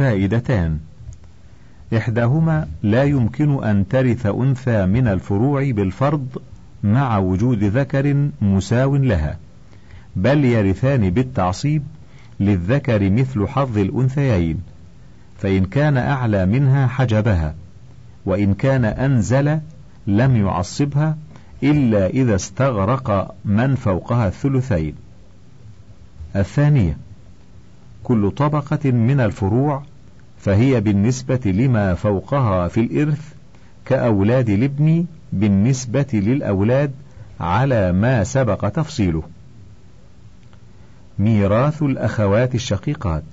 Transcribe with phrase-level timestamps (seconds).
[0.00, 0.78] فائدتان.
[1.96, 6.26] إحداهما لا يمكن أن ترث أنثى من الفروع بالفرض
[6.84, 9.38] مع وجود ذكر مساو لها
[10.16, 11.82] بل يرثان بالتعصيب
[12.40, 14.60] للذكر مثل حظ الأنثيين
[15.38, 17.54] فإن كان أعلى منها حجبها
[18.26, 19.60] وإن كان أنزل
[20.06, 21.16] لم يعصبها
[21.62, 24.94] إلا إذا استغرق من فوقها الثلثين.
[26.36, 26.96] الثانية
[28.04, 29.82] كل طبقة من الفروع
[30.40, 33.32] فهي بالنسبة لما فوقها في الإرث
[33.84, 36.92] كأولاد الابن بالنسبة للأولاد
[37.40, 39.22] على ما سبق تفصيله.
[41.18, 43.24] ميراث الأخوات الشقيقات.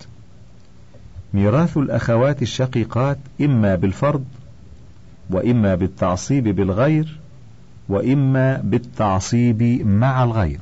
[1.34, 4.26] ميراث الأخوات الشقيقات إما بالفرض
[5.30, 7.20] وإما بالتعصيب بالغير
[7.90, 10.60] وإما بالتعصيب مع الغير.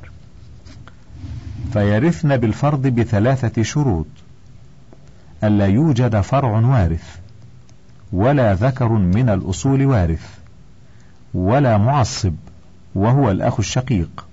[1.72, 4.06] فيرثن بالفرض بثلاثة شروط.
[5.44, 7.16] ألا يوجد فرع وارث
[8.12, 10.38] ولا ذكر من الأصول وارث
[11.34, 12.34] ولا معصب
[12.94, 14.26] وهو الأخ الشقيق.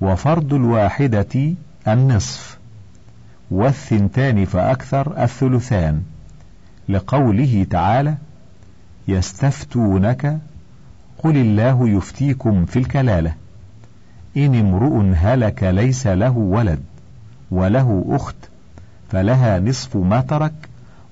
[0.00, 1.54] وفرض الواحدة
[1.88, 2.58] النصف
[3.50, 6.02] والثنتان فأكثر الثلثان.
[6.88, 8.14] لقوله تعالى
[9.08, 10.38] يستفتونك
[11.18, 13.34] قل الله يفتيكم في الكلالة.
[14.36, 16.80] إن امرؤ هلك ليس له ولد
[17.50, 18.36] وله أخت
[19.10, 20.52] فلها نصف ما ترك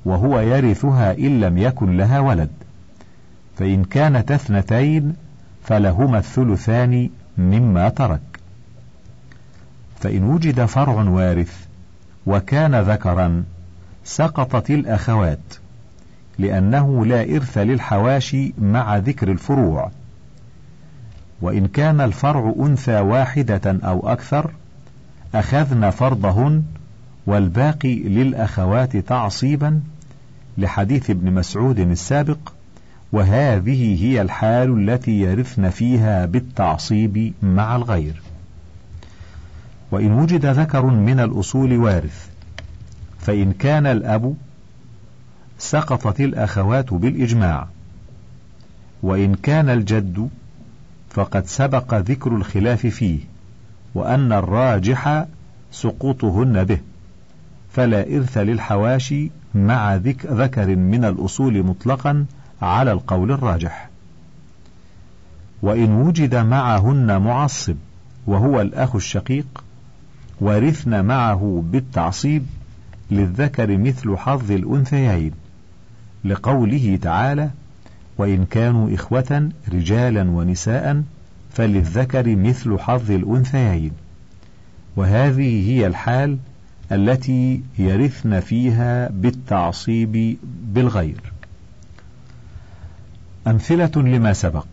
[0.04, 2.50] وهو يرثها إن لم يكن لها ولد.
[3.58, 5.14] فإن كانت اثنتين
[5.64, 8.20] فلهما الثلثان مما ترك.
[10.00, 11.66] فإن وجد فرع وارث
[12.26, 13.44] وكان ذكرا
[14.04, 15.54] سقطت الأخوات
[16.38, 19.90] لأنه لا إرث للحواشي مع ذكر الفروع.
[21.42, 24.50] وإن كان الفرع أنثى واحدة أو أكثر
[25.34, 26.62] أخذن فرضهن
[27.26, 29.80] والباقي للأخوات تعصيبا
[30.58, 32.38] لحديث ابن مسعود السابق
[33.12, 38.22] وهذه هي الحال التي يرثن فيها بالتعصيب مع الغير.
[39.90, 42.28] وإن وجد ذكر من الأصول وارث
[43.18, 44.34] فإن كان الأب
[45.58, 47.68] سقطت الأخوات بالإجماع
[49.02, 50.28] وإن كان الجد
[51.10, 53.18] فقد سبق ذكر الخلاف فيه
[53.94, 55.24] وأن الراجح
[55.72, 56.78] سقوطهن به.
[57.72, 59.94] فلا إرث للحواشي مع
[60.26, 62.26] ذكر من الأصول مطلقا
[62.62, 63.88] على القول الراجح.
[65.62, 67.76] وإن وجد معهن معصب
[68.26, 69.64] وهو الأخ الشقيق
[70.40, 72.46] ورثن معه بالتعصيب
[73.10, 75.32] للذكر مثل حظ الأنثيين
[76.24, 77.50] لقوله تعالى
[78.18, 81.02] وإن كانوا إخوة رجالا ونساء
[81.52, 83.92] فللذكر مثل حظ الأنثيين
[84.96, 86.38] وهذه هي الحال
[86.92, 91.32] التي يرثن فيها بالتعصيب بالغير.
[93.46, 94.66] أمثلة لما سبق.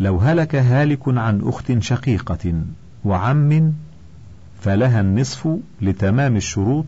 [0.00, 2.62] لو هلك هالك عن أخت شقيقة
[3.04, 3.72] وعم
[4.60, 5.48] فلها النصف
[5.80, 6.86] لتمام الشروط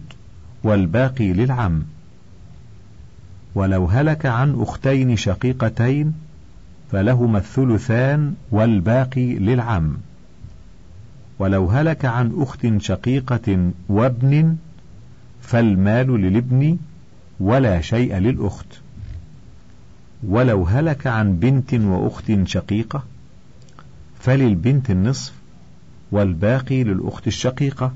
[0.64, 1.82] والباقي للعم.
[3.54, 6.14] ولو هلك عن أختين شقيقتين
[6.90, 9.96] فلهما الثلثان والباقي للعم.
[11.42, 14.56] ولو هلك عن أخت شقيقة وابن
[15.40, 16.78] فالمال للابن
[17.40, 18.66] ولا شيء للأخت.
[20.28, 23.04] ولو هلك عن بنت وأخت شقيقة
[24.20, 25.32] فللبنت النصف
[26.12, 27.92] والباقي للأخت الشقيقة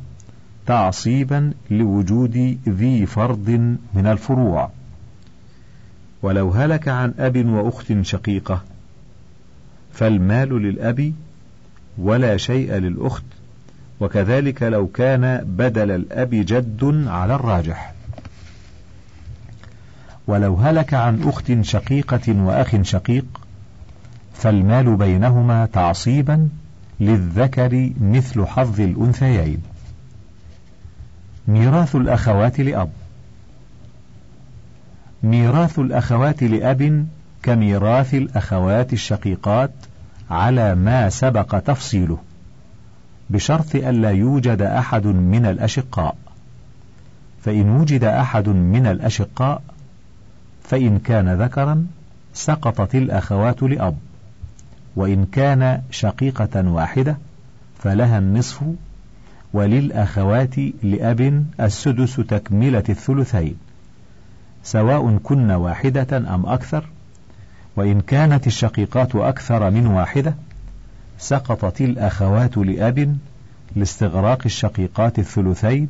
[0.67, 3.51] تعصيبا لوجود ذي فرض
[3.95, 4.71] من الفروع.
[6.23, 8.63] ولو هلك عن أب وأخت شقيقة
[9.93, 11.13] فالمال للأب
[11.99, 13.36] ولا شيء للأخت
[14.01, 17.93] وكذلك لو كان بدل الأب جد على الراجح.
[20.27, 23.27] ولو هلك عن أخت شقيقة وأخ شقيق
[24.35, 26.49] فالمال بينهما تعصيبا
[27.01, 29.63] للذكر مثل حظ الأنثيين.
[31.49, 32.91] ميراث الأخوات لأب.
[35.23, 37.07] ميراث الأخوات لأب
[37.43, 39.71] كميراث الأخوات الشقيقات
[40.31, 42.19] على ما سبق تفصيله.
[43.31, 46.17] بشرط ألا يوجد أحد من الأشقاء.
[47.43, 49.63] فإن وجد أحد من الأشقاء
[50.65, 51.87] فإن كان ذكرا
[52.35, 53.97] سقطت الأخوات لأب.
[54.97, 57.19] وإن كان شقيقة واحدة
[57.79, 58.63] فلها النصف
[59.53, 63.57] وللأخوات لأب السدس تكملة الثلثين.
[64.65, 66.85] سواء كن واحدة أم أكثر
[67.77, 70.35] وإن كانت الشقيقات أكثر من واحدة
[71.19, 73.17] سقطت الأخوات لأب
[73.77, 75.89] لاستغراق الشقيقات الثلثين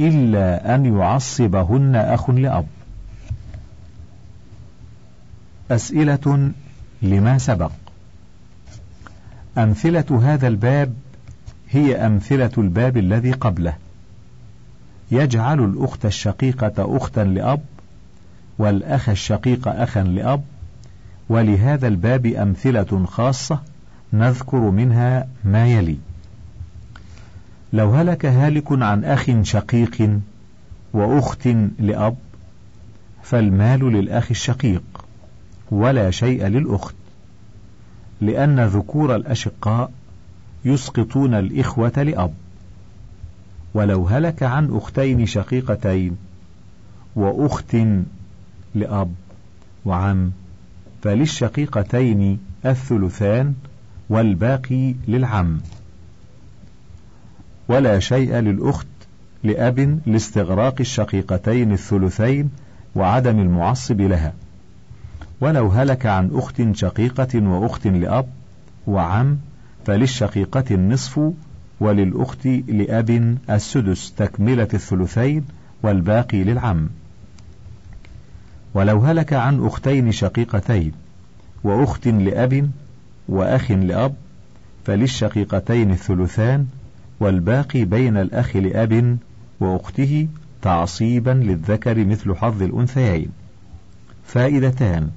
[0.00, 2.66] إلا أن يعصبهن أخ لأب.
[5.70, 6.52] أسئلة
[7.02, 7.70] لما سبق.
[9.58, 10.94] أمثلة هذا الباب
[11.70, 13.76] هي أمثلة الباب الذي قبله.
[15.10, 17.60] يجعل الأخت الشقيقة أختا لأب
[18.58, 20.42] والأخ الشقيق أخا لأب
[21.28, 23.60] ولهذا الباب أمثلة خاصة
[24.18, 25.96] نذكر منها ما يلي.
[27.72, 30.20] لو هلك هالك عن أخ شقيق
[30.92, 31.48] وأخت
[31.78, 32.16] لأب
[33.22, 34.82] فالمال للأخ الشقيق
[35.70, 36.94] ولا شيء للأخت
[38.20, 39.90] لأن ذكور الأشقاء
[40.64, 42.34] يسقطون الإخوة لأب.
[43.74, 46.16] ولو هلك عن أختين شقيقتين
[47.16, 47.76] وأخت
[48.74, 49.14] لأب
[49.84, 50.32] وعم
[51.02, 53.54] فللشقيقتين الثلثان
[54.08, 55.60] والباقي للعم.
[57.68, 58.86] ولا شيء للأخت
[59.44, 62.50] لأب لاستغراق الشقيقتين الثلثين
[62.94, 64.32] وعدم المعصب لها.
[65.40, 68.26] ولو هلك عن أخت شقيقة وأخت لأب
[68.86, 69.38] وعم
[69.86, 71.32] فللشقيقة النصف
[71.80, 75.44] وللأخت لأب السدس تكملة الثلثين
[75.82, 76.88] والباقي للعم.
[78.74, 80.92] ولو هلك عن أختين شقيقتين
[81.64, 82.70] وأخت لأب
[83.28, 84.14] وأخ لأب
[84.84, 86.66] فللشقيقتين الثلثان
[87.20, 89.18] والباقي بين الأخ لأب
[89.60, 90.28] وأخته
[90.62, 93.28] تعصيبا للذكر مثل حظ الأنثيين.
[94.26, 95.10] فائدتان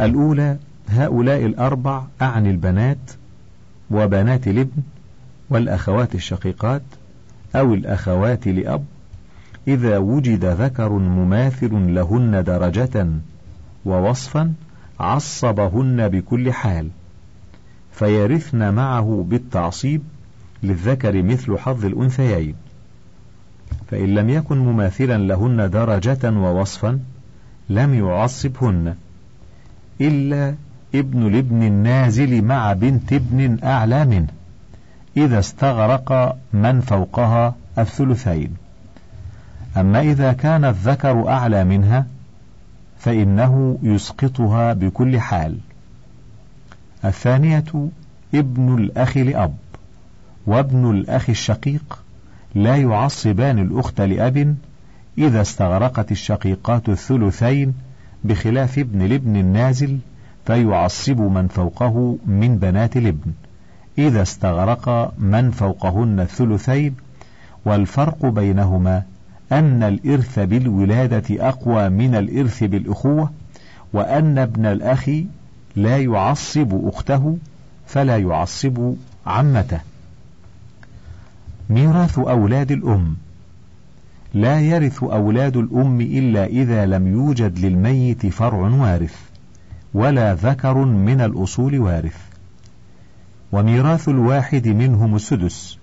[0.00, 0.56] الأولى
[0.88, 3.10] هؤلاء الأربع أعني البنات
[3.90, 4.82] وبنات الابن
[5.50, 6.82] والأخوات الشقيقات
[7.54, 8.84] أو الأخوات لأب
[9.68, 13.06] إذا وجد ذكر مماثل لهن درجة
[13.84, 14.52] ووصفا
[15.00, 16.88] عصبهن بكل حال
[17.92, 20.02] فيرثن معه بالتعصيب
[20.62, 22.54] للذكر مثل حظ الأنثيين.
[23.90, 27.00] فإن لم يكن مماثلا لهن درجة ووصفا
[27.68, 28.94] لم يعصبهن
[30.00, 30.54] إلا
[30.94, 34.28] ابن الابن النازل مع بنت ابن أعلى منه
[35.16, 38.56] إذا استغرق من فوقها الثلثين.
[39.76, 42.06] أما إذا كان الذكر أعلى منها
[43.00, 45.58] فإنه يسقطها بكل حال.
[47.04, 47.88] الثانية
[48.34, 49.56] ابن الأخ لأب
[50.46, 51.98] وابن الأخ الشقيق
[52.54, 54.56] لا يعصبان الأخت لأب
[55.18, 57.74] إذا استغرقت الشقيقات الثلثين
[58.24, 59.98] بخلاف ابن الابن النازل
[60.46, 63.32] فيعصب من فوقه من بنات الابن.
[63.98, 66.94] إذا استغرق من فوقهن الثلثين
[67.64, 69.02] والفرق بينهما
[69.52, 73.30] أن الإرث بالولادة أقوى من الإرث بالأخوة
[73.92, 75.10] وأن ابن الأخ
[75.76, 77.36] لا يعصب أخته
[77.86, 78.94] فلا يعصب
[79.26, 79.80] عمته.
[81.70, 83.16] ميراث أولاد الأم.
[84.34, 89.14] لا يرث أولاد الأم إلا إذا لم يوجد للميت فرع وارث
[89.94, 92.16] ولا ذكر من الأصول وارث.
[93.52, 95.78] وميراث الواحد منهم السدس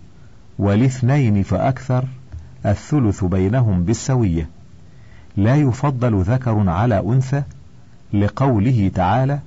[0.59, 2.05] والاثنين فأكثر
[2.65, 4.49] الثلث بينهم بالسوية.
[5.37, 7.43] لا يفضل ذكر على أنثى
[8.13, 9.39] لقوله تعالى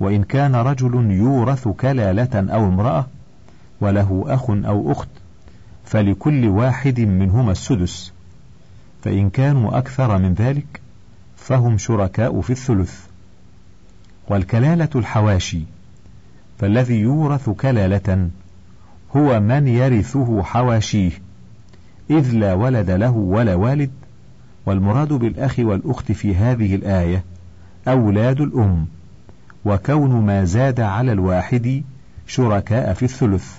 [0.00, 3.06] وإن كان رجل يورث كلالة أو امرأة
[3.80, 5.08] وله أخ أو أخت
[5.84, 8.12] فلكل واحد منهما السدس.
[9.02, 10.80] فإن كانوا أكثر من ذلك
[11.36, 13.00] فهم شركاء في الثلث.
[14.28, 15.62] والكلالة الحواشي
[16.58, 18.28] فالذي يورث كلالة
[19.16, 21.10] هو من يرثه حواشيه.
[22.10, 23.90] إذ لا ولد له ولا والد
[24.66, 27.24] والمراد بالأخ والأخت في هذه الآية
[27.88, 28.86] أولاد الأم
[29.64, 31.82] وكون ما زاد على الواحد
[32.26, 33.58] شركاء في الثلث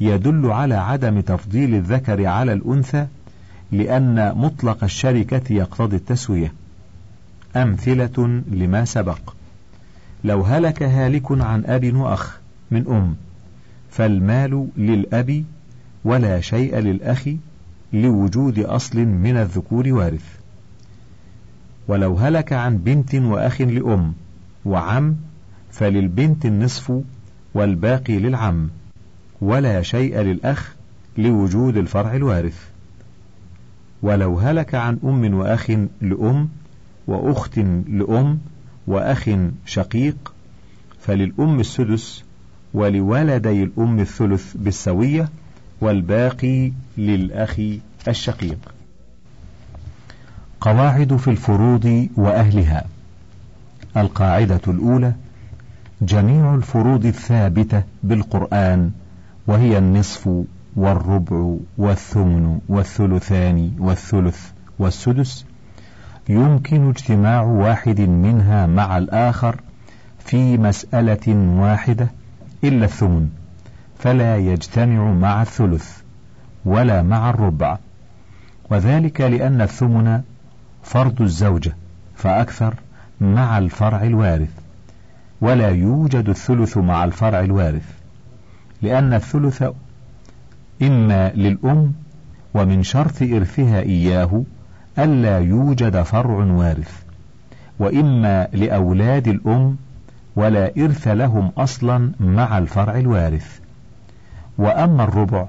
[0.00, 3.06] يدل على عدم تفضيل الذكر على الأنثى
[3.72, 6.52] لأن مطلق الشركة يقتضي التسوية.
[7.56, 9.34] أمثلة لما سبق:
[10.24, 12.40] لو هلك هالك عن أب وأخ
[12.70, 13.14] من أم،
[13.90, 15.44] فالمال للأب
[16.04, 17.28] ولا شيء للأخ
[17.92, 20.24] لوجود أصل من الذكور وارث.
[21.88, 24.12] ولو هلك عن بنت وأخ لأم
[24.64, 25.16] وعم
[25.70, 27.02] فللبنت النصف
[27.54, 28.68] والباقي للعم.
[29.40, 30.74] ولا شيء للأخ
[31.18, 32.68] لوجود الفرع الوارث
[34.02, 35.70] ولو هلك عن أم وأخ
[36.00, 36.48] لأم
[37.06, 38.38] وأخت لأم
[38.86, 39.30] وأخ
[39.66, 40.34] شقيق
[41.00, 42.24] فللأم السدس
[42.74, 45.28] ولولدي الأم الثلث بالسوية
[45.80, 47.60] والباقي للأخ
[48.08, 48.58] الشقيق.
[50.60, 52.84] قواعد في الفروض وأهلها.
[53.96, 55.12] القاعدة الأولى:
[56.02, 58.90] جميع الفروض الثابتة بالقرآن
[59.46, 60.30] وهي النصف
[60.76, 65.44] والربع والثمن والثلثان والثلث والسدس
[66.28, 69.60] يمكن اجتماع واحد منها مع الآخر
[70.18, 72.08] في مسألة واحدة
[72.64, 73.28] إلا الثمن
[74.02, 76.00] فلا يجتمع مع الثلث
[76.64, 77.78] ولا مع الربع.
[78.70, 80.20] وذلك لأن الثمن
[80.82, 81.76] فرض الزوجة
[82.16, 82.74] فأكثر
[83.20, 84.50] مع الفرع الوارث
[85.40, 87.92] ولا يوجد الثلث مع الفرع الوارث
[88.82, 89.64] لأن الثلث
[90.82, 91.92] إما للأم
[92.54, 94.42] ومن شرط إرثها إياه
[94.98, 97.02] ألا يوجد فرع وارث
[97.78, 99.76] وإما لأولاد الأم
[100.36, 103.60] ولا إرث لهم أصلا مع الفرع الوارث.
[104.60, 105.46] وأما الربع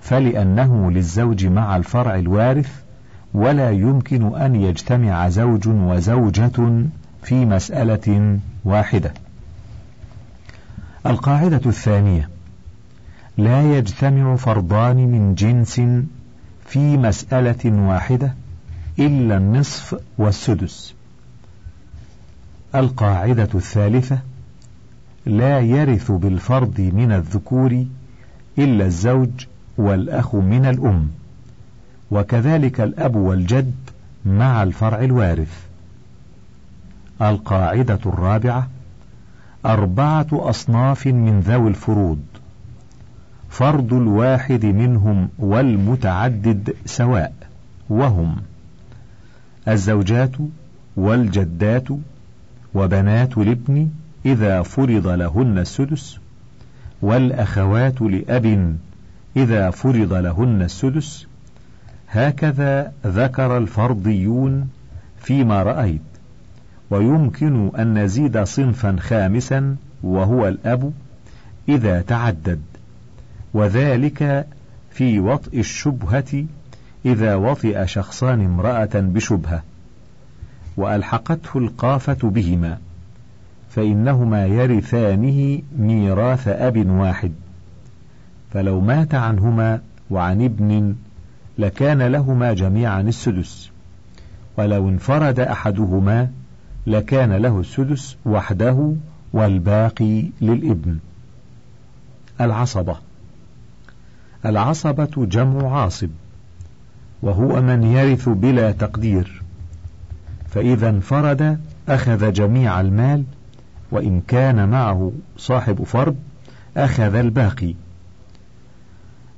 [0.00, 2.70] فلأنه للزوج مع الفرع الوارث
[3.34, 6.84] ولا يمكن أن يجتمع زوج وزوجة
[7.22, 9.14] في مسألة واحدة.
[11.06, 12.28] القاعدة الثانية:
[13.38, 15.80] لا يجتمع فرضان من جنس
[16.66, 18.34] في مسألة واحدة
[18.98, 20.94] إلا النصف والسدس.
[22.74, 24.18] القاعدة الثالثة:
[25.26, 27.84] لا يرث بالفرض من الذكور
[28.58, 29.30] إلا الزوج
[29.78, 31.08] والأخ من الأم،
[32.10, 33.74] وكذلك الأب والجد
[34.26, 35.66] مع الفرع الوارث.
[37.22, 38.68] القاعدة الرابعة:
[39.66, 42.20] أربعة أصناف من ذوي الفروض،
[43.50, 47.32] فرض الواحد منهم والمتعدد سواء،
[47.90, 48.36] وهم:
[49.68, 50.32] الزوجات
[50.96, 51.88] والجدات
[52.74, 53.90] وبنات الابن
[54.26, 56.18] إذا فرض لهن السدس،
[57.06, 58.76] والأخوات لأب
[59.36, 61.26] إذا فرض لهن السدس
[62.08, 64.68] هكذا ذكر الفرضيون
[65.20, 66.00] فيما رأيت.
[66.90, 70.92] ويمكن أن نزيد صنفا خامسا وهو الأب
[71.68, 72.60] إذا تعدد.
[73.54, 74.46] وذلك
[74.90, 76.44] في وطئ الشبهة
[77.04, 79.62] إذا وطئ شخصان امرأة بشبهة
[80.76, 82.78] وألحقته القافة بهما.
[83.76, 87.32] فإنهما يرثانه ميراث أب واحد.
[88.52, 89.80] فلو مات عنهما
[90.10, 90.94] وعن ابن
[91.58, 93.70] لكان لهما جميعا السدس.
[94.56, 96.30] ولو انفرد أحدهما
[96.86, 98.92] لكان له السدس وحده
[99.32, 100.98] والباقي للابن.
[102.40, 102.96] العصبة.
[104.46, 106.10] العصبة جمع عاصب
[107.22, 109.42] وهو من يرث بلا تقدير.
[110.48, 113.24] فإذا انفرد أخذ جميع المال
[113.90, 116.16] وإن كان معه صاحب فرد
[116.76, 117.74] أخذ الباقي.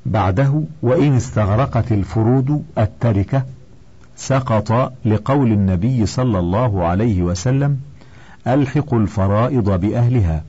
[0.07, 3.45] بعده وإن استغرقت الفروض التركة
[4.17, 7.81] سقط لقول النبي صلى الله عليه وسلم
[8.47, 10.45] ألحق الفرائض بأهلها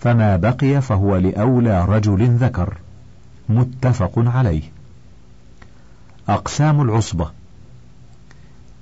[0.00, 2.76] فما بقي فهو لأولى رجل ذكر.
[3.48, 4.62] متفق عليه.
[6.28, 7.30] أقسام العصبة.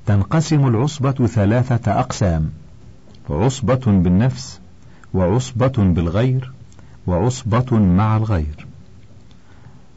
[0.07, 2.50] تنقسم العصبة ثلاثة أقسام.
[3.30, 4.61] عصبة بالنفس
[5.14, 6.52] وعصبة بالغير
[7.06, 8.66] وعصبة مع الغير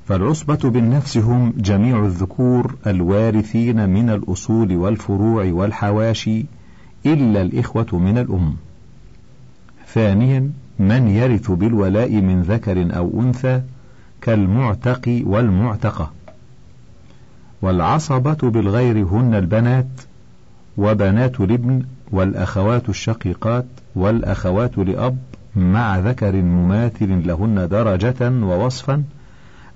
[0.07, 6.45] فالعصبة بالنفس هم جميع الذكور الوارثين من الأصول والفروع والحواشي
[7.05, 8.55] إلا الإخوة من الأم.
[9.87, 13.61] ثانيا من يرث بالولاء من ذكر أو أنثى
[14.21, 16.11] كالمعتق والمعتقة.
[17.61, 19.87] والعصبة بالغير هن البنات
[20.77, 23.65] وبنات الابن والأخوات الشقيقات
[23.95, 25.17] والأخوات لأب
[25.55, 29.03] مع ذكر مماثل لهن درجة ووصفا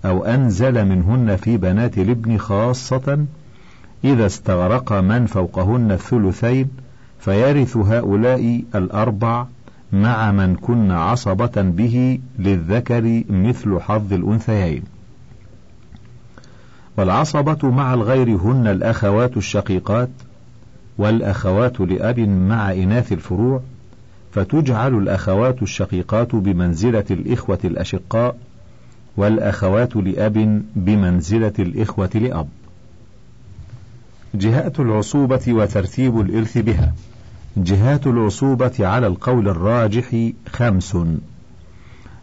[0.05, 3.25] أو أنزل منهن في بنات الابن خاصة
[4.03, 6.67] إذا استغرق من فوقهن الثلثين
[7.19, 9.45] فيرث هؤلاء الأربع
[9.93, 14.83] مع من كن عصبة به للذكر مثل حظ الأنثيين.
[16.97, 20.09] والعصبة مع الغير هن الأخوات الشقيقات
[20.97, 23.61] والأخوات لأب مع إناث الفروع
[24.31, 28.37] فتجعل الأخوات الشقيقات بمنزلة الإخوة الأشقاء
[29.17, 32.47] والأخوات لأب بمنزلة الإخوة لأب.
[34.35, 36.93] جهات العصوبة وترتيب الإرث بها.
[37.57, 40.97] جهات العصوبة على القول الراجح خمس.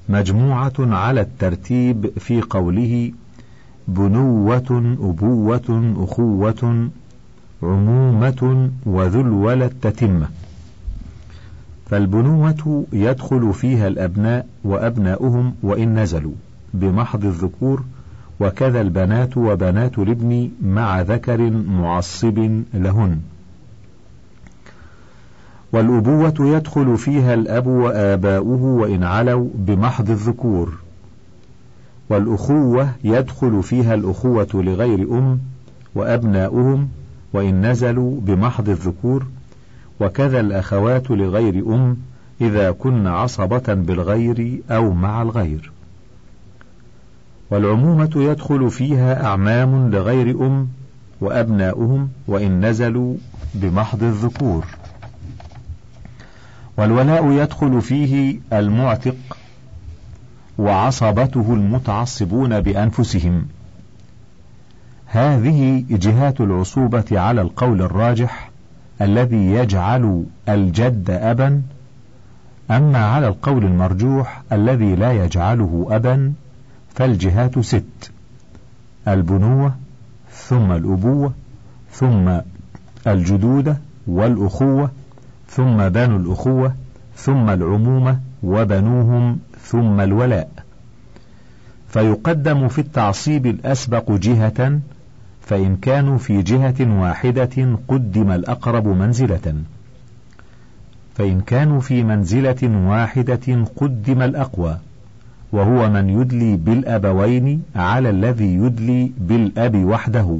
[0.08, 3.12] مجموعة على الترتيب في قوله
[3.88, 6.88] بنوة أبوة أخوة
[7.62, 10.28] عمومة وذو الولد تتمة.
[11.90, 16.34] فالبنوة يدخل فيها الأبناء وأبناؤهم وإن نزلوا.
[16.74, 17.82] بمحض الذكور
[18.40, 23.20] وكذا البنات وبنات الابن مع ذكر معصب لهن
[25.72, 30.72] والأبوة يدخل فيها الأب وآباؤه وإن علوا بمحض الذكور
[32.08, 35.40] والأخوة يدخل فيها الأخوة لغير أم
[35.94, 36.88] وأبناؤهم
[37.32, 39.26] وإن نزلوا بمحض الذكور
[40.00, 41.96] وكذا الأخوات لغير أم
[42.40, 45.72] إذا كن عصبة بالغير أو مع الغير.
[47.50, 50.68] والعمومة يدخل فيها أعمام لغير أم
[51.20, 53.16] وأبناؤهم وإن نزلوا
[53.54, 54.64] بمحض الذكور.
[56.76, 59.16] والولاء يدخل فيه المعتق
[60.58, 63.46] وعصبته المتعصبون بأنفسهم.
[65.14, 68.50] هذه جهات العصوبة على القول الراجح
[69.00, 71.62] الذي يجعل الجد أبا
[72.70, 76.32] أما على القول المرجوح الذي لا يجعله أبا
[76.94, 78.12] فالجهات ست
[79.08, 79.74] البنوة
[80.30, 81.32] ثم الأبوة
[81.90, 82.38] ثم
[83.06, 83.76] الجدودة
[84.06, 84.90] والأخوة
[85.48, 86.74] ثم بنو الأخوة
[87.16, 90.48] ثم العمومة وبنوهم ثم الولاء.
[91.88, 94.80] فيقدم في التعصيب الأسبق جهة
[95.52, 99.54] فإن كانوا في جهة واحدة قدم الأقرب منزلة.
[101.14, 104.78] فإن كانوا في منزلة واحدة قدم الأقوى
[105.52, 110.38] وهو من يدلي بالأبوين على الذي يدلي بالأب وحده.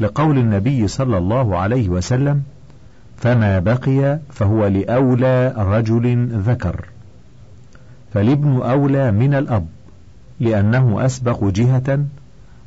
[0.00, 2.42] لقول النبي صلى الله عليه وسلم
[3.16, 6.84] فما بقي فهو لأولى رجل ذكر
[8.14, 9.66] فالابن أولى من الأب
[10.40, 12.04] لأنه أسبق جهة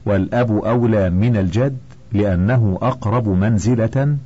[0.05, 1.77] والأب أولى من الجد
[2.13, 4.17] لأنه أقرب منزلة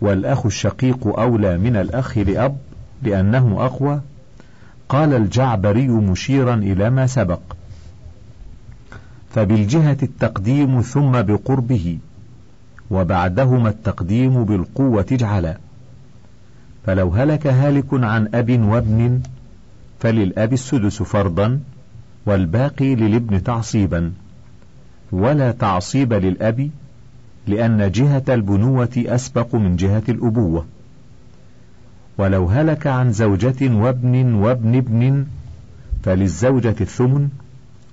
[0.00, 2.56] والأخ الشقيق أولى من الأخ لأب
[3.02, 4.00] لأنه أقوى.
[4.88, 7.40] قال الجعبري مشيرا إلى ما سبق.
[9.30, 11.98] فبالجهة التقديم ثم بقربه
[12.90, 15.56] وبعدهما التقديم بالقوة اجعلا
[16.86, 19.20] فلو هلك هالك عن أب وابن
[20.00, 21.60] فللأب السدس فرضا
[22.26, 24.12] والباقي للابن تعصيبا.
[25.12, 26.70] ولا تعصيب للأب
[27.46, 30.66] لأن جهة البنوة أسبق من جهة الأبوة.
[32.18, 35.26] ولو هلك عن زوجة وابن وابن ابن
[36.02, 37.28] فللزوجة الثمن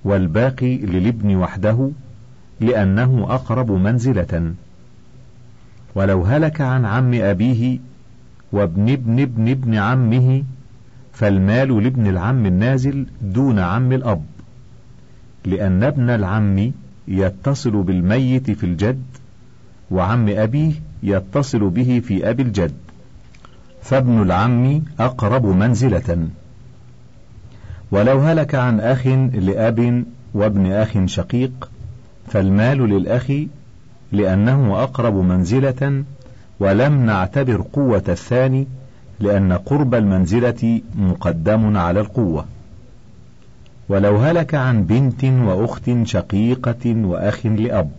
[0.04, 1.90] والباقي للابن وحده
[2.60, 4.54] لأنه أقرب منزلة.
[5.94, 7.78] ولو هلك عن عم أبيه
[8.52, 10.42] وابن ابن ابن ابن عمه
[11.12, 14.24] فالمال لابن العم النازل دون عم الأب
[15.44, 16.72] لأن ابن العم
[17.08, 19.02] يتصل بالميت في الجد
[19.90, 22.74] وعم أبيه يتصل به في أبي الجد.
[23.82, 26.28] فابن العم أقرب منزلة.
[27.90, 31.70] ولو هلك عن أخ لأب وابن أخ شقيق
[32.26, 33.32] فالمال للأخ
[34.12, 36.04] لأنه أقرب منزلة
[36.60, 38.66] ولم نعتبر قوة الثاني
[39.20, 42.44] لأن قرب المنزلة مقدم على القوة.
[43.88, 47.90] ولو هلك عن بنت وأخت شقيقة وأخ لأب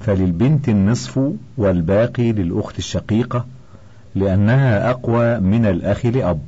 [0.00, 1.20] فللبنت النصف
[1.56, 3.44] والباقي للأخت الشقيقة
[4.14, 6.40] لأنها أقوى من الأخ لأب.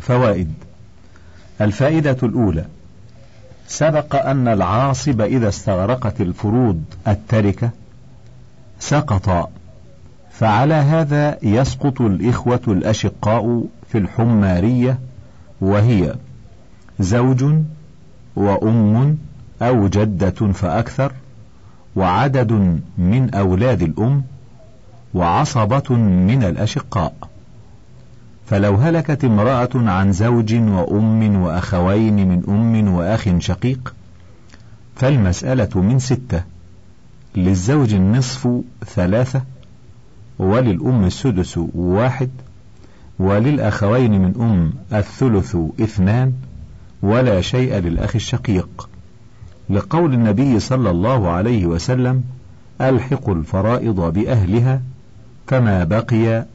[0.00, 0.52] فوائد
[1.60, 2.64] الفائدة الأولى
[3.66, 7.70] سبق أن العاصب إذا استغرقت الفروض التركة
[8.78, 9.50] سقط
[10.30, 14.98] فعلى هذا يسقط الإخوة الأشقاء في الحمارية
[15.60, 16.14] وهي
[17.00, 17.44] زوج
[18.36, 19.18] وأم
[19.62, 21.12] أو جدة فأكثر
[21.96, 24.22] وعدد من أولاد الأم
[25.14, 27.14] وعصبة من الأشقاء.
[28.46, 33.94] فلو هلكت امرأة عن زوج وأم وأخوين من أم وأخ شقيق
[34.96, 36.42] فالمسألة من ستة.
[37.36, 38.48] للزوج النصف
[38.86, 39.42] ثلاثة
[40.38, 42.30] وللأم السدس واحد
[43.18, 46.32] وللأخوين من أم الثلث اثنان
[47.02, 48.88] ولا شيء للأخ الشقيق.
[49.70, 52.22] لقول النبي صلى الله عليه وسلم
[52.80, 54.82] ألحقوا الفرائض بأهلها
[55.46, 56.46] فما بقي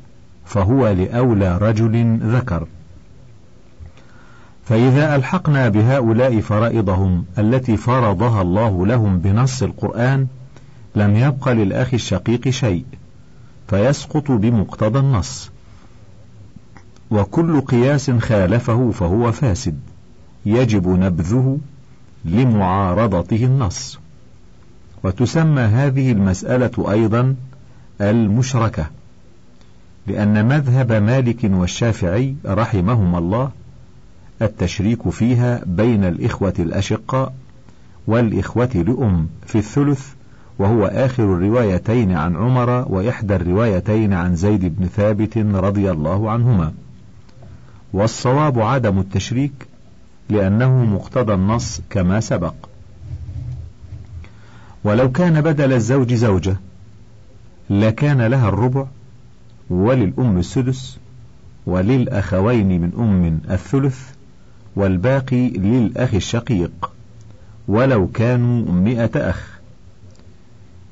[0.45, 2.67] فهو لأولى رجل ذكر.
[4.65, 10.27] فإذا ألحقنا بهؤلاء فرائضهم التي فرضها الله لهم بنص القرآن
[10.95, 12.85] لم يبق للأخ الشقيق شيء
[13.67, 15.49] فيسقط بمقتضى النص.
[17.11, 19.79] وكل قياس خالفه فهو فاسد.
[20.45, 21.57] يجب نبذه
[22.25, 23.99] لمعارضته النص.
[25.03, 27.35] وتسمى هذه المسألة أيضا
[28.01, 28.85] المشركة
[30.07, 33.51] لأن مذهب مالك والشافعي رحمهما الله
[34.41, 37.33] التشريك فيها بين الإخوة الأشقاء
[38.07, 40.07] والإخوة لأم في الثلث
[40.59, 46.73] وهو آخر الروايتين عن عمر وإحدى الروايتين عن زيد بن ثابت رضي الله عنهما.
[47.93, 49.68] والصواب عدم التشريك
[50.29, 52.53] لأنه مقتضى النص كما سبق.
[54.83, 56.57] ولو كان بدل الزوج زوجة
[57.69, 58.85] لكان لها الربع
[59.69, 60.97] وللأم السدس
[61.65, 63.99] وللأخوين من أم الثلث
[64.75, 66.91] والباقي للأخ الشقيق.
[67.67, 69.59] ولو كانوا مئة أخ.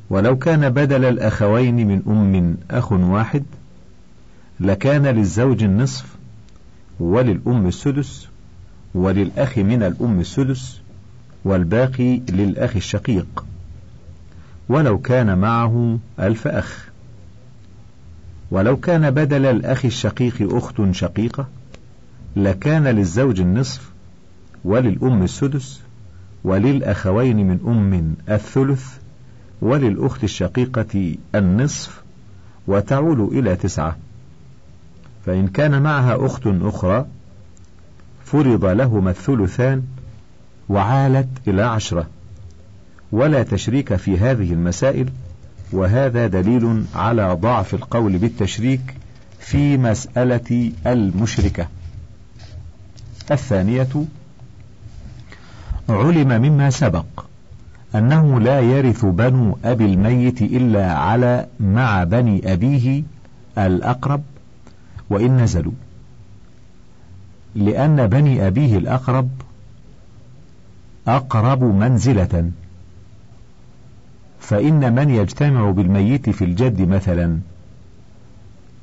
[0.09, 3.43] ولو كان بدل الأخوين من أم أخ واحد
[4.59, 6.15] لكان للزوج النصف
[6.99, 8.27] وللأم السدس
[8.97, 10.81] وللأخ من الأم السدس
[11.45, 13.45] والباقي للأخ الشقيق.
[14.69, 16.89] ولو كان معه ألف أخ.
[18.51, 21.47] ولو كان بدل الأخ الشقيق أخت شقيقة
[22.35, 23.91] لكان للزوج النصف
[24.65, 25.81] وللأم السدس
[26.43, 28.97] وللأخوين من أم الثلث
[29.61, 32.01] وللأخت الشقيقة النصف
[32.67, 33.97] وتعول إلى تسعة.
[35.25, 37.05] فإن كان معها أخت أخرى
[38.31, 39.83] فرض لهما الثلثان
[40.69, 42.07] وعالت إلى عشرة.
[43.11, 45.09] ولا تشريك في هذه المسائل
[45.71, 48.81] وهذا دليل على ضعف القول بالتشريك
[49.39, 51.67] في مسألة المشركة.
[53.31, 54.05] الثانية
[55.89, 57.05] علم مما سبق
[57.95, 63.03] أنه لا يرث بنو أبي الميت إلا على مع بني أبيه
[63.57, 64.21] الأقرب
[65.09, 65.86] وإن نزلوا.
[67.55, 69.29] لأن بني أبيه الأقرب
[71.07, 72.51] أقرب منزلة.
[74.39, 77.39] فإن من يجتمع بالميت في الجد مثلا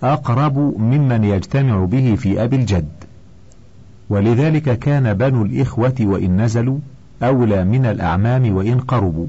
[0.03, 2.89] أقرب ممن يجتمع به في أبي الجد.
[4.09, 6.79] ولذلك كان بنو الإخوة وإن نزلوا
[7.23, 9.27] أولى من الأعمام وإن قربوا.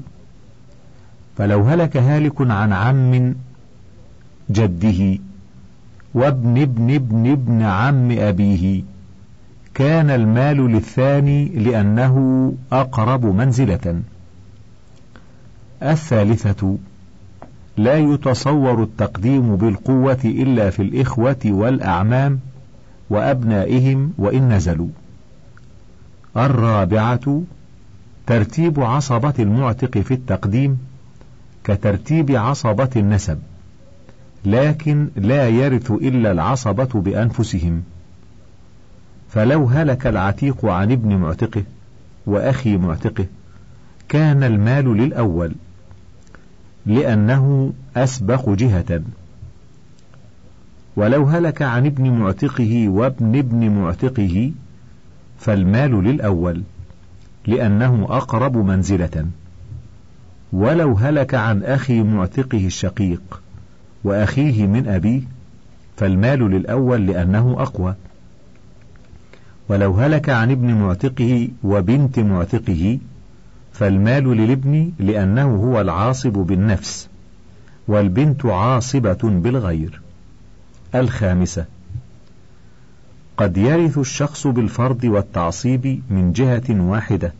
[1.38, 3.34] فلو هلك هالك عن عم
[4.50, 5.18] جده
[6.14, 8.82] وابن ابن ابن ابن عم أبيه
[9.76, 14.02] كان المال للثاني لأنه أقرب منزلة.
[15.82, 16.78] الثالثة
[17.76, 22.40] لا يتصور التقديم بالقوة إلا في الإخوة والأعمام
[23.10, 24.88] وأبنائهم وإن نزلوا.
[26.36, 27.42] الرابعة
[28.26, 30.78] ترتيب عصبة المعتق في التقديم
[31.64, 33.38] كترتيب عصبة النسب
[34.44, 37.82] لكن لا يرث إلا العصبة بأنفسهم.
[39.36, 41.62] فلو هلك العتيق عن ابن معتقه
[42.26, 43.26] وأخي معتقه
[44.08, 45.52] كان المال للأول
[46.86, 49.02] لأنه أسبق جهة.
[50.96, 54.52] ولو هلك عن ابن معتقه وابن ابن معتقه
[55.38, 56.62] فالمال للأول
[57.46, 59.26] لأنه أقرب منزلة.
[60.52, 63.42] ولو هلك عن أخي معتقه الشقيق
[64.04, 65.20] وأخيه من أبيه
[65.96, 67.94] فالمال للأول لأنه أقوى.
[69.68, 72.98] ولو هلك عن ابن معتقه وبنت معتقه
[73.72, 77.08] فالمال للابن لأنه هو العاصب بالنفس
[77.88, 80.00] والبنت عاصبة بالغير.
[80.94, 81.64] الخامسة
[83.36, 87.32] قد يرث الشخص بالفرض والتعصيب من جهة واحدة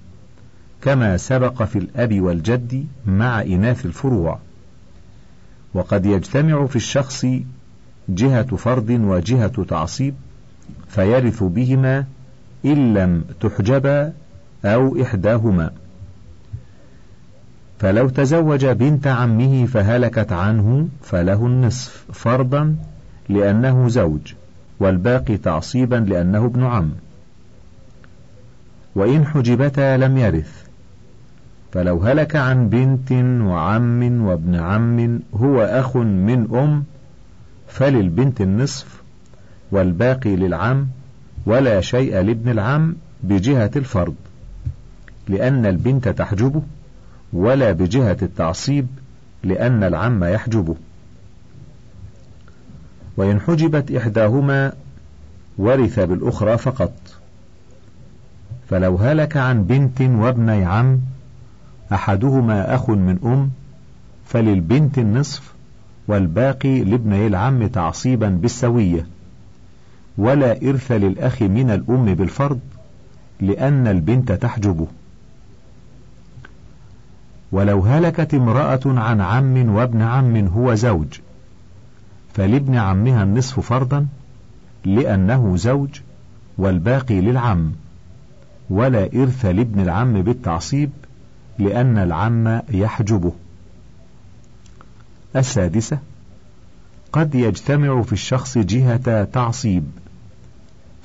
[0.83, 4.39] كما سبق في الأب والجد مع إناث الفروع.
[5.75, 7.27] وقد يجتمع في الشخص
[8.09, 10.15] جهة فرض وجهة تعصيب
[10.89, 12.05] فيرث بهما
[12.67, 14.13] إن لم تحجبا
[14.65, 15.71] أو إحداهما.
[17.79, 22.77] فلو تزوج بنت عمه فهلكت عنه فله النصف فرضا
[23.29, 24.35] لأنه زوج
[24.81, 26.91] والباقي تعصيبا لأنه ابن عم.
[28.95, 30.67] وإن حجبتا لم يرث.
[31.73, 33.13] فلو هلك عن بنت
[33.47, 36.85] وعم وابن عم هو أخ من أم
[37.69, 39.03] فللبنت النصف
[39.73, 40.87] والباقي للعم
[41.47, 44.15] ولا شيء لابن العم بجهة الفرض
[45.29, 46.63] لأن البنت تحجبه
[47.33, 48.87] ولا بجهة التعصيب
[49.45, 50.77] لأن العم يحجبه.
[53.17, 54.73] وإن حجبت إحداهما
[55.59, 56.93] ورث بالأخرى فقط.
[58.71, 61.01] فلو هلك عن بنت وابني عم
[61.93, 63.51] أحدهما أخ من أم
[64.27, 65.53] فللبنت النصف
[66.09, 69.07] والباقي لابني العم تعصيبا بالسوية.
[70.19, 72.61] ولا إرث للأخ من الأم بالفرض
[73.41, 74.87] لأن البنت تحجبه
[77.53, 81.21] ولو هلكت امرأة عن عم وابن عم هو زوج
[82.35, 84.07] فلابن عمها النصف فرضا
[84.85, 86.01] لأنه زوج
[86.59, 87.73] والباقي للعم.
[88.71, 90.91] ولا إرث لابن العم بالتعصيب
[91.59, 93.33] لأن العم يحجبه
[95.37, 95.99] السادسة
[97.13, 99.85] قد يجتمع في الشخص جهة تعصيب.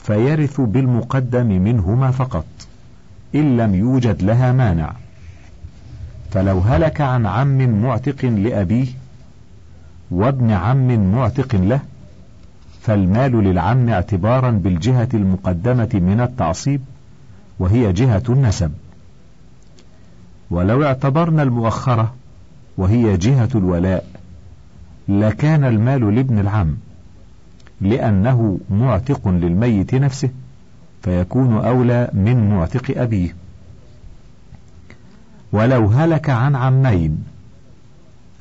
[0.03, 2.45] فيرث بالمقدم منهما فقط
[3.35, 4.93] إن لم يوجد لها مانع.
[6.31, 8.87] فلو هلك عن عم معتق لأبيه
[10.11, 11.79] وابن عم معتق له
[12.81, 16.81] فالمال للعم اعتبارا بالجهة المقدمة من التعصيب
[17.59, 18.71] وهي جهة النسب.
[20.51, 22.13] ولو اعتبرنا المؤخرة
[22.77, 24.05] وهي جهة الولاء
[25.09, 26.75] لكان المال لابن العم.
[27.81, 30.29] لأنه معتق للميت نفسه
[31.03, 33.35] فيكون أولى من معتق أبيه.
[35.51, 37.23] ولو هلك عن عمين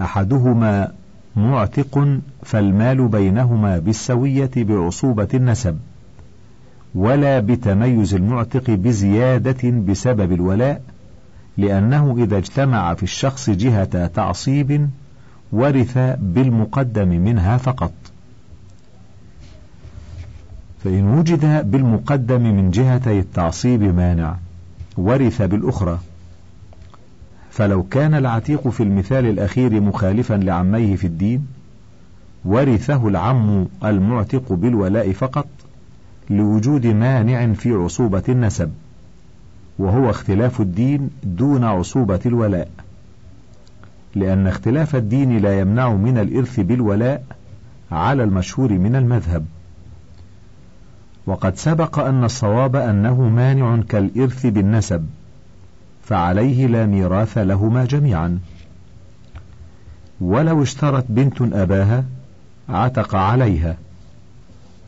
[0.01, 0.93] أحدهما
[1.37, 5.79] معتق فالمال بينهما بالسوية بعصوبة النسب
[6.95, 10.83] ولا بتميز المعتق بزيادة بسبب الولاء
[11.59, 14.91] لأنه إذا اجتمع في الشخص جهة تعصيب
[15.53, 17.93] ورث بالمقدم منها فقط.
[20.85, 24.37] فإن وجد بالمقدم من جهتي التعصيب مانع
[24.97, 25.99] ورث بالأخرى.
[27.51, 31.47] فلو كان العتيق في المثال الأخير مخالفا لعميه في الدين
[32.45, 35.47] ورثه العم المعتق بالولاء فقط
[36.31, 38.73] لوجود مانع في عصوبة النسب
[39.79, 42.69] وهو اختلاف الدين دون عصوبة الولاء.
[44.15, 47.25] لأن اختلاف الدين لا يمنع من الإرث بالولاء
[47.93, 49.47] على المشهور من المذهب.
[51.27, 55.07] وقد سبق أن الصواب أنه مانع كالإرث بالنسب
[56.05, 58.39] فعليه لا ميراث لهما جميعا.
[60.21, 62.05] ولو اشترت بنت أباها
[62.69, 63.77] عتق عليها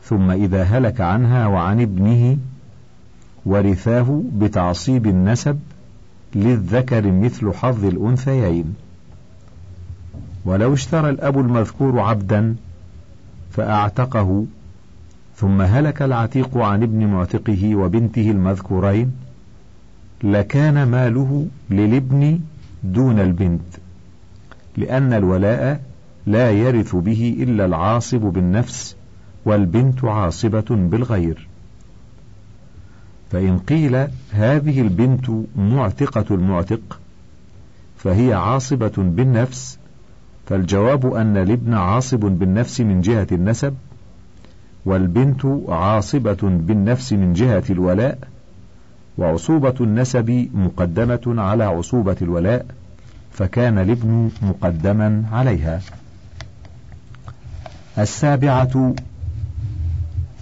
[0.04, 2.36] ثم إذا هلك عنها وعن ابنه
[3.46, 5.60] ورثاه بتعصيب النسب
[6.34, 8.74] للذكر مثل حظ الأنثيين.
[10.44, 12.56] ولو اشترى الأب المذكور عبدا
[13.50, 14.46] فأعتقه
[15.42, 19.12] ثم هلك العتيق عن ابن معتقه وبنته المذكورين
[20.22, 22.40] لكان ماله للابن
[22.84, 23.60] دون البنت
[24.76, 25.80] لأن الولاء
[26.26, 28.96] لا يرث به إلا العاصب بالنفس
[29.44, 31.48] والبنت عاصبة بالغير.
[33.30, 37.00] فإن قيل هذه البنت معتقة المعتق
[37.96, 39.78] فهي عاصبة بالنفس
[40.46, 43.74] فالجواب أن الابن عاصب بالنفس من جهة النسب
[44.84, 48.18] والبنت عاصبة بالنفس من جهة الولاء
[49.18, 52.66] وعصوبة النسب مقدمة على عصوبة الولاء
[53.32, 55.80] فكان الابن مقدما عليها.
[57.98, 58.94] السابعة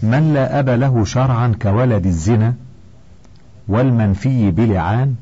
[0.02, 2.54] من لا أب له شرعا كولد الزنا
[3.68, 5.14] والمنفي بلعان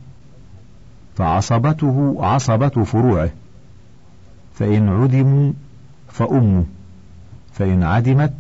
[1.17, 3.31] فعصبته عصبة فروعه
[4.55, 5.53] فإن عدموا
[6.09, 6.65] فأمه
[7.53, 8.33] فإن عدمت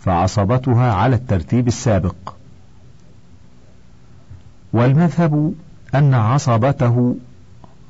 [0.00, 2.34] فعصبتها على الترتيب السابق.
[4.72, 5.52] والمذهب
[5.94, 7.16] أن عصبته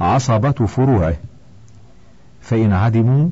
[0.01, 1.17] عصبة فروعه
[2.41, 3.29] فإن عدموا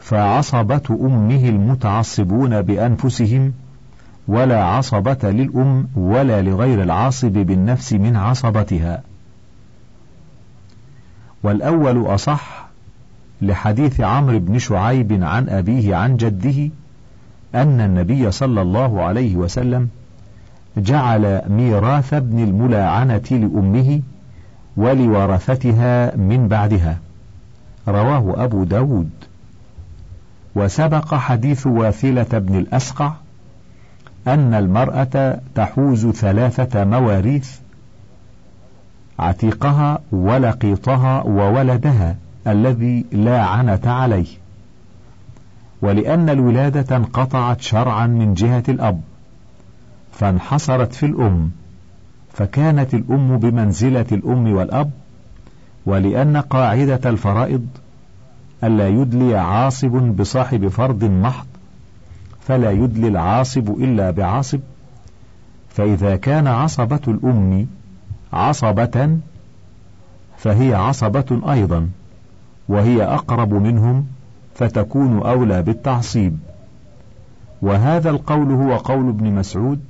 [0.00, 3.52] فعصبة أمه المتعصبون بأنفسهم
[4.28, 9.02] ولا عصبة للأم ولا لغير العاصب بالنفس من عصبتها.
[11.42, 12.68] والأول أصح
[13.42, 16.70] لحديث عمرو بن شعيب عن أبيه عن جده
[17.54, 19.88] أن النبي صلى الله عليه وسلم
[20.76, 24.00] جعل ميراث ابن الملاعنة لأمه
[24.76, 26.98] ولورثتها من بعدها.
[27.88, 29.10] رواه أبو داود.
[30.54, 33.12] وسبق حديث واثلة بن الأسقع
[34.26, 37.50] أن المرأة تحوز ثلاثة مواريث
[39.18, 44.43] عتيقها ولقيطها وولدها الذي لا عنة عليه.
[45.84, 49.00] ولأن الولادة انقطعت شرعا من جهة الأب
[50.12, 51.50] فانحصرت في الأم
[52.32, 54.90] فكانت الأم بمنزلة الأم والأب
[55.86, 57.66] ولأن قاعدة الفرائض
[58.64, 61.46] ألا يدلي عاصب بصاحب فرض محض
[62.40, 64.60] فلا يدلي العاصب إلا بعاصب
[65.68, 67.66] فإذا كان عصبة الأم
[68.32, 69.18] عصبة
[70.38, 71.88] فهي عصبة أيضا
[72.68, 74.06] وهي أقرب منهم
[74.54, 76.38] فتكون أولى بالتعصيب.
[77.62, 79.80] وهذا القول هو قول ابن مسعود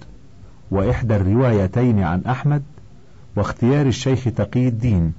[0.70, 2.62] وإحدى الروايتين عن أحمد
[3.37, 5.12] واختيار الشيخ تقي الدين.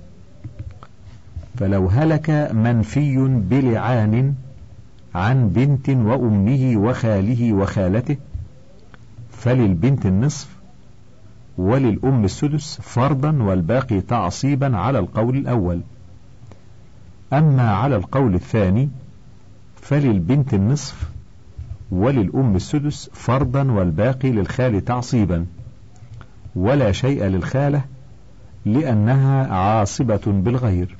[1.58, 3.18] فلو هلك منفي
[3.50, 4.34] بلعان
[5.16, 8.18] عن بنت وأمه وخاله وخالته
[9.32, 10.56] فللبنت النصف
[11.58, 15.82] وللأم السدس فرضا والباقي تعصيبا على القول الأول.
[17.34, 18.90] أما على القول الثاني
[19.86, 21.10] فللبنت النصف
[21.92, 25.46] وللأم السدس فرضا والباقي للخال تعصيبا.
[26.56, 27.82] ولا شيء للخالة
[28.66, 30.96] لأنها عاصبة بالغير.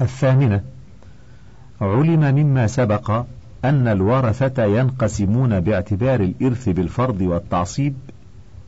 [0.00, 0.62] الثامنة
[1.80, 3.24] علم مما سبق
[3.64, 7.94] أن الورثة ينقسمون باعتبار الإرث بالفرض والتعصيب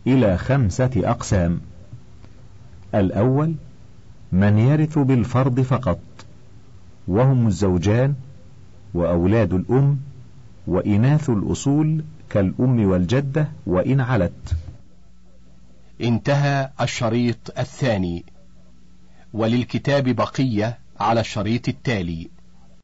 [0.07, 1.61] إلى خمسة أقسام.
[2.95, 3.55] الأول
[4.33, 5.99] من يرث بالفرض فقط
[7.09, 8.15] وهم الزوجان
[8.95, 9.99] وأولاد الأم
[10.67, 14.57] وإناث الأصول كالأم والجدة وإن علت.
[16.01, 18.25] انتهى الشريط الثاني.
[19.33, 22.29] وللكتاب بقية على الشريط التالي.